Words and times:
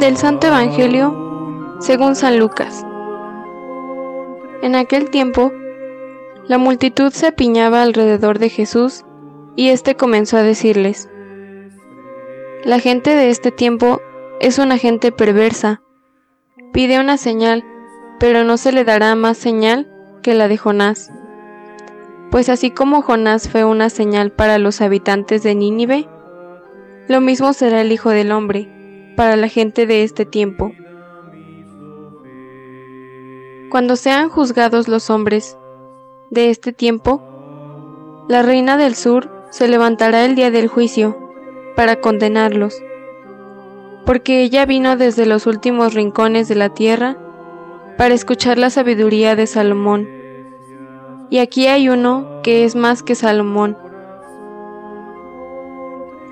Del 0.00 0.16
Santo 0.16 0.46
Evangelio 0.46 1.76
según 1.78 2.16
San 2.16 2.38
Lucas. 2.38 2.86
En 4.62 4.74
aquel 4.74 5.10
tiempo, 5.10 5.52
la 6.48 6.56
multitud 6.56 7.12
se 7.12 7.26
apiñaba 7.26 7.82
alrededor 7.82 8.38
de 8.38 8.48
Jesús 8.48 9.04
y 9.56 9.68
éste 9.68 9.96
comenzó 9.96 10.38
a 10.38 10.42
decirles, 10.42 11.10
La 12.64 12.78
gente 12.78 13.14
de 13.14 13.28
este 13.28 13.50
tiempo 13.52 14.00
es 14.40 14.58
una 14.58 14.78
gente 14.78 15.12
perversa. 15.12 15.82
Pide 16.72 16.98
una 16.98 17.18
señal, 17.18 17.62
pero 18.18 18.42
no 18.42 18.56
se 18.56 18.72
le 18.72 18.84
dará 18.84 19.14
más 19.16 19.36
señal 19.36 19.86
que 20.22 20.32
la 20.32 20.48
de 20.48 20.56
Jonás. 20.56 21.10
Pues 22.30 22.48
así 22.48 22.70
como 22.70 23.02
Jonás 23.02 23.50
fue 23.50 23.64
una 23.64 23.90
señal 23.90 24.32
para 24.32 24.56
los 24.56 24.80
habitantes 24.80 25.42
de 25.42 25.54
Nínive, 25.54 26.08
lo 27.06 27.20
mismo 27.20 27.52
será 27.52 27.82
el 27.82 27.92
Hijo 27.92 28.08
del 28.08 28.32
Hombre 28.32 28.79
para 29.20 29.36
la 29.36 29.48
gente 29.48 29.86
de 29.86 30.02
este 30.02 30.24
tiempo. 30.24 30.72
Cuando 33.70 33.96
sean 33.96 34.30
juzgados 34.30 34.88
los 34.88 35.10
hombres 35.10 35.58
de 36.30 36.48
este 36.48 36.72
tiempo, 36.72 37.20
la 38.30 38.40
reina 38.40 38.78
del 38.78 38.94
sur 38.94 39.30
se 39.50 39.68
levantará 39.68 40.24
el 40.24 40.36
día 40.36 40.50
del 40.50 40.68
juicio 40.68 41.18
para 41.76 41.96
condenarlos, 41.96 42.82
porque 44.06 44.40
ella 44.40 44.64
vino 44.64 44.96
desde 44.96 45.26
los 45.26 45.46
últimos 45.46 45.92
rincones 45.92 46.48
de 46.48 46.54
la 46.54 46.70
tierra 46.70 47.18
para 47.98 48.14
escuchar 48.14 48.56
la 48.56 48.70
sabiduría 48.70 49.36
de 49.36 49.46
Salomón. 49.46 50.08
Y 51.28 51.40
aquí 51.40 51.66
hay 51.66 51.90
uno 51.90 52.40
que 52.42 52.64
es 52.64 52.74
más 52.74 53.02
que 53.02 53.14
Salomón. 53.14 53.76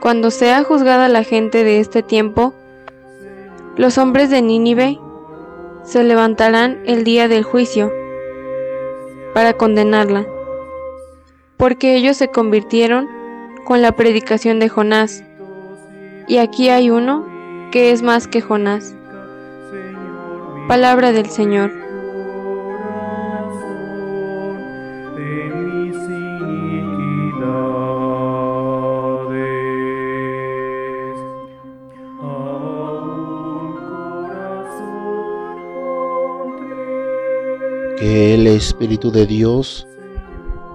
Cuando 0.00 0.30
sea 0.30 0.64
juzgada 0.64 1.10
la 1.10 1.22
gente 1.22 1.64
de 1.64 1.80
este 1.80 2.02
tiempo, 2.02 2.54
los 3.78 3.96
hombres 3.96 4.28
de 4.28 4.42
Nínive 4.42 4.98
se 5.84 6.02
levantarán 6.02 6.80
el 6.84 7.04
día 7.04 7.28
del 7.28 7.44
juicio 7.44 7.92
para 9.34 9.52
condenarla, 9.52 10.26
porque 11.56 11.94
ellos 11.94 12.16
se 12.16 12.28
convirtieron 12.28 13.08
con 13.64 13.80
la 13.80 13.92
predicación 13.92 14.58
de 14.58 14.68
Jonás. 14.68 15.22
Y 16.26 16.38
aquí 16.38 16.70
hay 16.70 16.90
uno 16.90 17.24
que 17.70 17.92
es 17.92 18.02
más 18.02 18.26
que 18.26 18.40
Jonás. 18.40 18.96
Palabra 20.66 21.12
del 21.12 21.26
Señor. 21.26 21.87
Que 38.00 38.34
el 38.34 38.46
Espíritu 38.46 39.10
de 39.10 39.26
Dios 39.26 39.88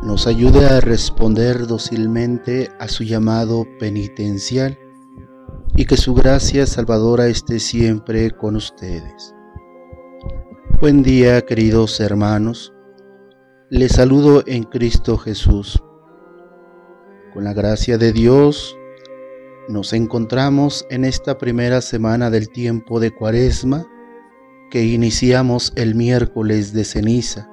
nos 0.01 0.27
ayude 0.27 0.65
a 0.65 0.81
responder 0.81 1.67
dócilmente 1.67 2.69
a 2.79 2.89
su 2.89 3.05
llamado 3.05 3.65
penitencial 3.79 4.77
y 5.77 5.85
que 5.85 5.95
su 5.95 6.13
gracia 6.15 6.65
salvadora 6.65 7.27
esté 7.27 7.61
siempre 7.61 8.31
con 8.31 8.57
ustedes. 8.57 9.33
Buen 10.81 11.01
día 11.01 11.41
queridos 11.43 12.01
hermanos, 12.01 12.73
les 13.69 13.93
saludo 13.93 14.43
en 14.45 14.63
Cristo 14.63 15.17
Jesús. 15.17 15.81
Con 17.33 17.45
la 17.45 17.53
gracia 17.53 17.97
de 17.97 18.11
Dios 18.11 18.77
nos 19.69 19.93
encontramos 19.93 20.85
en 20.89 21.05
esta 21.05 21.37
primera 21.37 21.79
semana 21.79 22.29
del 22.29 22.49
tiempo 22.49 22.99
de 22.99 23.11
Cuaresma 23.11 23.87
que 24.73 24.83
iniciamos 24.83 25.71
el 25.75 25.93
miércoles 25.93 26.73
de 26.73 26.83
ceniza, 26.83 27.47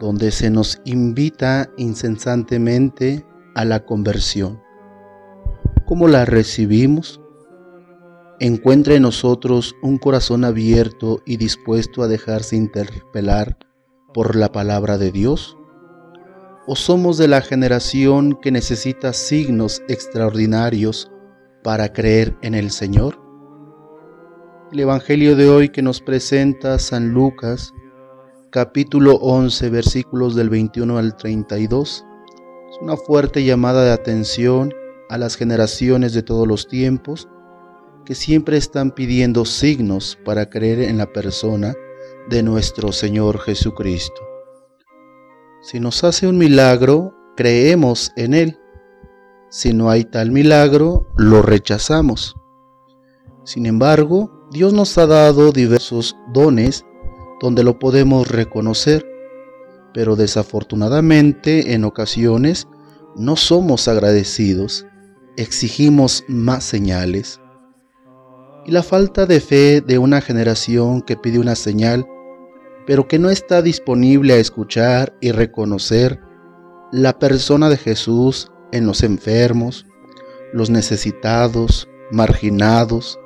donde 0.00 0.32
se 0.32 0.50
nos 0.50 0.80
invita 0.84 1.70
incesantemente 1.76 3.24
a 3.54 3.64
la 3.64 3.84
conversión. 3.84 4.60
¿Cómo 5.84 6.08
la 6.08 6.24
recibimos? 6.24 7.20
Encuentra 8.40 8.96
en 8.96 9.02
nosotros 9.02 9.76
un 9.80 9.98
corazón 9.98 10.44
abierto 10.44 11.22
y 11.24 11.36
dispuesto 11.36 12.02
a 12.02 12.08
dejarse 12.08 12.56
interpelar 12.56 13.56
por 14.12 14.34
la 14.34 14.50
palabra 14.50 14.98
de 14.98 15.12
Dios? 15.12 15.56
¿O 16.66 16.74
somos 16.74 17.16
de 17.16 17.28
la 17.28 17.42
generación 17.42 18.36
que 18.42 18.50
necesita 18.50 19.12
signos 19.12 19.84
extraordinarios 19.86 21.12
para 21.62 21.92
creer 21.92 22.36
en 22.42 22.56
el 22.56 22.72
Señor? 22.72 23.25
El 24.72 24.80
Evangelio 24.80 25.36
de 25.36 25.48
hoy 25.48 25.68
que 25.68 25.80
nos 25.80 26.00
presenta 26.00 26.80
San 26.80 27.12
Lucas, 27.12 27.72
capítulo 28.50 29.14
11, 29.14 29.70
versículos 29.70 30.34
del 30.34 30.50
21 30.50 30.98
al 30.98 31.16
32, 31.16 32.04
es 32.70 32.78
una 32.80 32.96
fuerte 32.96 33.44
llamada 33.44 33.84
de 33.84 33.92
atención 33.92 34.74
a 35.08 35.18
las 35.18 35.36
generaciones 35.36 36.14
de 36.14 36.24
todos 36.24 36.48
los 36.48 36.66
tiempos 36.66 37.28
que 38.04 38.16
siempre 38.16 38.56
están 38.56 38.90
pidiendo 38.90 39.44
signos 39.44 40.18
para 40.24 40.50
creer 40.50 40.80
en 40.80 40.98
la 40.98 41.12
persona 41.12 41.72
de 42.28 42.42
nuestro 42.42 42.90
Señor 42.90 43.38
Jesucristo. 43.38 44.20
Si 45.62 45.78
nos 45.78 46.02
hace 46.02 46.26
un 46.26 46.38
milagro, 46.38 47.14
creemos 47.36 48.10
en 48.16 48.34
Él. 48.34 48.58
Si 49.48 49.72
no 49.72 49.90
hay 49.90 50.04
tal 50.04 50.32
milagro, 50.32 51.06
lo 51.16 51.40
rechazamos. 51.42 52.34
Sin 53.44 53.66
embargo, 53.66 54.35
Dios 54.52 54.72
nos 54.72 54.96
ha 54.96 55.06
dado 55.06 55.50
diversos 55.50 56.16
dones 56.32 56.84
donde 57.40 57.64
lo 57.64 57.80
podemos 57.80 58.28
reconocer, 58.28 59.04
pero 59.92 60.14
desafortunadamente 60.14 61.74
en 61.74 61.84
ocasiones 61.84 62.68
no 63.16 63.34
somos 63.34 63.88
agradecidos, 63.88 64.86
exigimos 65.36 66.24
más 66.28 66.62
señales. 66.62 67.40
Y 68.64 68.70
la 68.70 68.84
falta 68.84 69.26
de 69.26 69.40
fe 69.40 69.80
de 69.80 69.98
una 69.98 70.20
generación 70.20 71.02
que 71.02 71.16
pide 71.16 71.40
una 71.40 71.56
señal, 71.56 72.06
pero 72.86 73.08
que 73.08 73.18
no 73.18 73.30
está 73.30 73.62
disponible 73.62 74.34
a 74.34 74.38
escuchar 74.38 75.16
y 75.20 75.32
reconocer 75.32 76.20
la 76.92 77.18
persona 77.18 77.68
de 77.68 77.78
Jesús 77.78 78.52
en 78.70 78.86
los 78.86 79.02
enfermos, 79.02 79.86
los 80.52 80.70
necesitados, 80.70 81.88
marginados, 82.12 83.18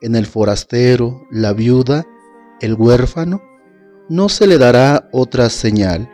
en 0.00 0.16
el 0.16 0.26
forastero, 0.26 1.22
la 1.30 1.52
viuda, 1.52 2.04
el 2.60 2.74
huérfano, 2.74 3.42
no 4.08 4.28
se 4.28 4.46
le 4.46 4.58
dará 4.58 5.08
otra 5.12 5.50
señal. 5.50 6.10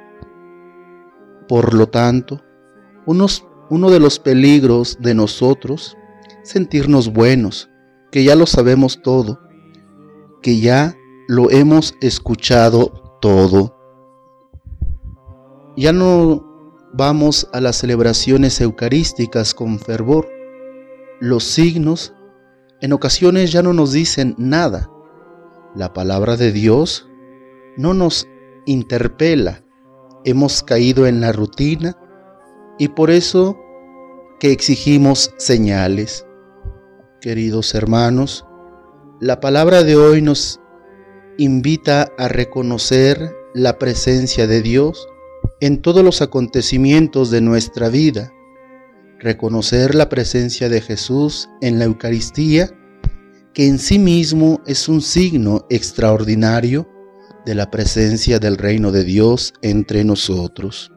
Por 1.48 1.74
lo 1.74 1.88
tanto, 1.88 2.40
uno 3.06 3.90
de 3.90 4.00
los 4.00 4.18
peligros 4.18 4.98
de 5.00 5.14
nosotros, 5.14 5.96
sentirnos 6.42 7.12
buenos, 7.12 7.68
que 8.10 8.24
ya 8.24 8.34
lo 8.36 8.46
sabemos 8.46 9.02
todo, 9.02 9.40
que 10.42 10.60
ya 10.60 10.96
lo 11.28 11.50
hemos 11.50 11.94
escuchado 12.00 13.18
todo. 13.20 13.76
Ya 15.76 15.92
no 15.92 16.46
vamos 16.92 17.48
a 17.52 17.60
las 17.60 17.76
celebraciones 17.76 18.60
eucarísticas 18.60 19.54
con 19.54 19.78
fervor. 19.78 20.28
Los 21.20 21.44
signos 21.44 22.14
en 22.82 22.92
ocasiones 22.92 23.52
ya 23.52 23.62
no 23.62 23.72
nos 23.72 23.92
dicen 23.92 24.34
nada. 24.36 24.90
La 25.74 25.92
palabra 25.92 26.36
de 26.36 26.50
Dios 26.50 27.08
no 27.76 27.94
nos 27.94 28.26
interpela. 28.66 29.64
Hemos 30.24 30.64
caído 30.64 31.06
en 31.06 31.20
la 31.20 31.32
rutina 31.32 31.96
y 32.78 32.88
por 32.88 33.10
eso 33.10 33.56
que 34.40 34.50
exigimos 34.50 35.32
señales. 35.38 36.26
Queridos 37.20 37.74
hermanos, 37.76 38.44
la 39.20 39.38
palabra 39.38 39.84
de 39.84 39.94
hoy 39.94 40.20
nos 40.20 40.60
invita 41.38 42.08
a 42.18 42.26
reconocer 42.26 43.32
la 43.54 43.78
presencia 43.78 44.48
de 44.48 44.60
Dios 44.60 45.06
en 45.60 45.80
todos 45.80 46.04
los 46.04 46.20
acontecimientos 46.20 47.30
de 47.30 47.42
nuestra 47.42 47.88
vida 47.88 48.32
reconocer 49.22 49.94
la 49.94 50.08
presencia 50.08 50.68
de 50.68 50.80
Jesús 50.80 51.48
en 51.60 51.78
la 51.78 51.84
Eucaristía, 51.84 52.70
que 53.54 53.68
en 53.68 53.78
sí 53.78 53.98
mismo 53.98 54.60
es 54.66 54.88
un 54.88 55.00
signo 55.00 55.64
extraordinario 55.70 56.88
de 57.46 57.54
la 57.54 57.70
presencia 57.70 58.40
del 58.40 58.56
reino 58.56 58.90
de 58.90 59.04
Dios 59.04 59.54
entre 59.62 60.04
nosotros. 60.04 60.90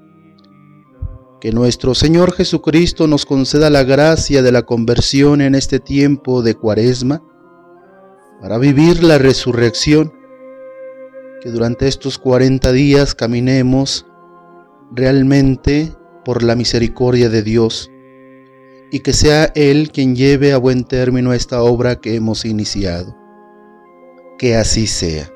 Que 1.40 1.52
nuestro 1.52 1.94
Señor 1.94 2.34
Jesucristo 2.34 3.08
nos 3.08 3.28
conceda 3.28 3.70
la 3.70 3.84
gracia 3.84 4.42
de 4.42 4.52
la 4.52 4.64
conversión 4.64 5.42
en 5.42 5.54
este 5.54 5.80
tiempo 5.80 6.42
de 6.42 6.56
cuaresma 6.56 7.22
para 8.42 8.58
vivir 8.58 9.04
la 9.04 9.20
resurrección, 9.20 10.12
que 11.42 11.52
durante 11.52 11.88
estos 11.88 12.18
40 12.18 12.72
días 12.72 13.14
caminemos 13.14 14.08
realmente 14.92 15.94
por 16.24 16.42
la 16.42 16.56
misericordia 16.56 17.30
de 17.30 17.44
Dios 17.44 17.92
y 18.92 19.00
que 19.00 19.14
sea 19.14 19.52
Él 19.56 19.92
quien 19.92 20.16
lleve 20.16 20.54
a 20.54 20.58
buen 20.58 20.84
término 20.84 21.34
esta 21.34 21.62
obra 21.62 22.00
que 22.00 22.16
hemos 22.16 22.46
iniciado. 22.46 23.16
Que 24.38 24.56
así 24.56 24.88
sea. 24.88 25.32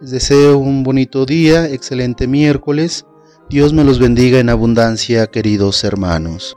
Les 0.00 0.10
deseo 0.10 0.58
un 0.58 0.82
bonito 0.82 1.26
día, 1.26 1.68
excelente 1.68 2.26
miércoles. 2.26 3.06
Dios 3.48 3.72
me 3.72 3.84
los 3.84 3.98
bendiga 3.98 4.38
en 4.38 4.48
abundancia, 4.48 5.26
queridos 5.26 5.84
hermanos. 5.84 6.56